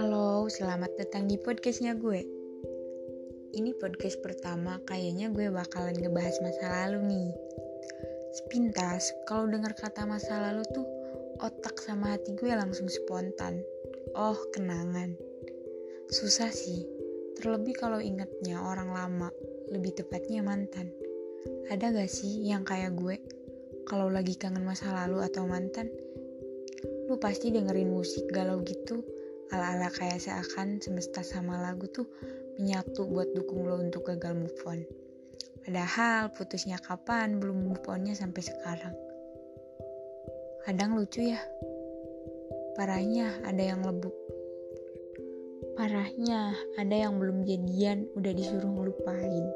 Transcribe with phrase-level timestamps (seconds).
[0.00, 2.24] Halo, selamat datang di podcastnya gue.
[3.52, 7.28] Ini podcast pertama, kayaknya gue bakalan ngebahas masa lalu nih.
[8.32, 10.88] Sepintas, kalau dengar kata masa lalu tuh
[11.44, 13.60] otak sama hati gue langsung spontan.
[14.16, 15.20] Oh, kenangan.
[16.08, 16.88] Susah sih,
[17.36, 19.28] terlebih kalau ingetnya orang lama,
[19.68, 20.88] lebih tepatnya mantan.
[21.68, 23.20] Ada gak sih yang kayak gue?
[23.84, 25.88] Kalau lagi kangen masa lalu atau mantan,
[27.06, 29.02] lu pasti dengerin musik galau gitu
[29.50, 32.06] ala-ala kayak seakan semesta sama lagu tuh
[32.58, 34.80] menyatu buat dukung lo untuk gagal move on.
[35.66, 38.94] Padahal putusnya kapan belum move onnya sampai sekarang.
[40.64, 41.40] Kadang lucu ya.
[42.78, 44.14] Parahnya ada yang lebuk.
[45.74, 49.46] Parahnya ada yang belum jadian udah disuruh ngelupain.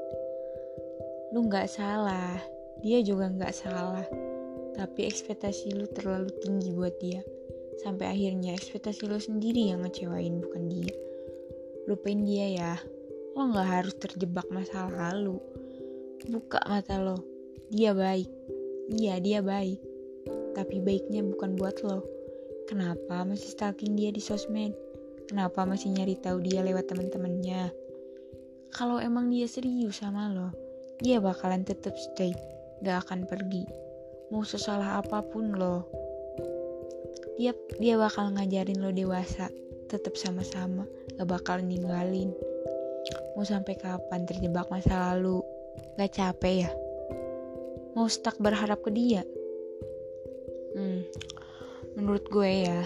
[1.31, 2.41] Lu gak salah,
[2.81, 4.07] dia juga gak salah.
[4.75, 7.23] Tapi ekspektasi lu terlalu tinggi buat dia.
[7.83, 10.95] Sampai akhirnya ekspektasi lo sendiri yang ngecewain bukan dia.
[11.87, 12.75] Lupain dia ya.
[13.35, 15.39] Lo nggak harus terjebak masa lalu
[16.27, 17.23] buka mata lo.
[17.71, 18.31] Dia baik.
[18.91, 19.79] Iya dia baik.
[20.55, 22.03] Tapi baiknya bukan buat lo.
[22.67, 24.75] Kenapa masih stalking dia di sosmed?
[25.31, 27.85] Kenapa masih nyari tahu dia lewat teman-temannya
[28.75, 30.51] kalau emang dia serius sama lo
[30.99, 32.35] dia bakalan tetap stay
[32.83, 33.69] gak akan pergi.
[34.33, 35.87] Mau sesalah apa pun lo
[37.35, 37.51] dia
[37.83, 39.51] dia bakal ngajarin lo dewasa.
[39.91, 40.89] Tetap sama-sama.
[41.15, 42.35] Gak bakal ninggalin.
[43.35, 45.43] Mau sampai kapan terjebak masa lalu?
[46.01, 46.71] Gak capek ya?
[47.95, 49.23] Mau stuck berharap ke dia?
[50.75, 51.07] Hmm,
[51.95, 52.83] menurut gue ya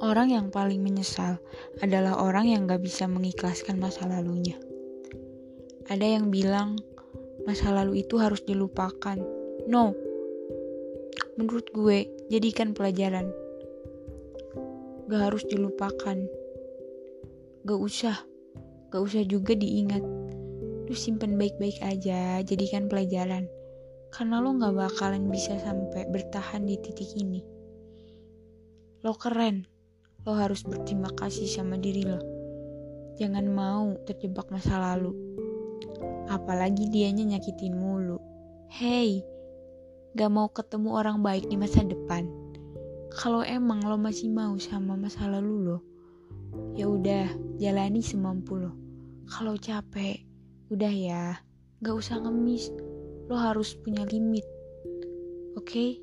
[0.00, 1.40] orang yang paling menyesal
[1.80, 4.58] adalah orang yang gak bisa mengikhlaskan masa lalunya.
[5.86, 6.76] Ada yang bilang
[7.44, 9.20] masa lalu itu harus dilupakan.
[9.68, 9.92] No.
[11.36, 13.28] Menurut gue jadikan pelajaran.
[15.10, 16.16] Gak harus dilupakan.
[17.66, 18.16] Gak usah.
[18.88, 20.00] Gak usah juga diingat.
[20.86, 23.44] Lu simpen baik-baik aja jadikan pelajaran.
[24.08, 27.44] Karena lo gak bakalan bisa sampai bertahan di titik ini.
[29.04, 29.68] Lo keren.
[30.24, 32.18] Lo harus berterima kasih sama diri lo.
[33.20, 35.14] Jangan mau terjebak masa lalu
[36.28, 38.18] apalagi dianya nyakitin mulu
[38.70, 39.24] hey
[40.16, 42.24] gak mau ketemu orang baik di masa depan.
[43.12, 45.78] Kalau emang lo masih mau sama masa lalu lo,
[46.72, 47.28] ya udah
[47.60, 48.72] jalani semampu lo.
[49.28, 50.24] Kalau capek,
[50.72, 51.24] udah ya,
[51.84, 52.72] gak usah ngemis.
[53.28, 54.48] Lo harus punya limit,
[55.52, 55.68] oke?
[55.68, 56.00] Okay?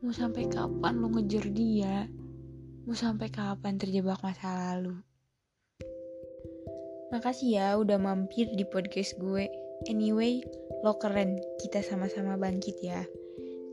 [0.00, 2.08] Mau sampai kapan lo ngejar dia?
[2.88, 4.96] Mau sampai kapan terjebak masa lalu?
[7.12, 9.50] Makasih ya udah mampir di podcast gue.
[9.90, 10.40] Anyway,
[10.80, 13.04] lo keren, kita sama-sama bangkit ya.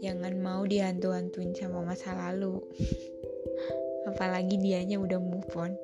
[0.01, 2.59] Jangan mau dihantu-hantuin sama masa lalu.
[4.09, 5.77] Apalagi dianya udah move on.